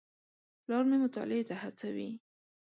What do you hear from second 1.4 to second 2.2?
ته هڅوي.